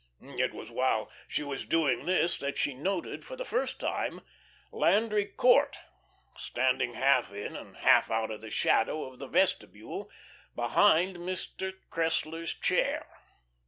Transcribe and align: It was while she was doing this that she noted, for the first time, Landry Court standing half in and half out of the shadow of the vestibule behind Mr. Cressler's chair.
It 0.19 0.51
was 0.51 0.71
while 0.71 1.11
she 1.27 1.43
was 1.43 1.63
doing 1.63 2.07
this 2.07 2.35
that 2.39 2.57
she 2.57 2.73
noted, 2.73 3.23
for 3.23 3.35
the 3.35 3.45
first 3.45 3.79
time, 3.79 4.21
Landry 4.71 5.25
Court 5.27 5.77
standing 6.35 6.95
half 6.95 7.31
in 7.31 7.55
and 7.55 7.77
half 7.77 8.09
out 8.09 8.31
of 8.31 8.41
the 8.41 8.49
shadow 8.49 9.03
of 9.03 9.19
the 9.19 9.27
vestibule 9.27 10.09
behind 10.55 11.17
Mr. 11.17 11.71
Cressler's 11.91 12.51
chair. 12.55 13.05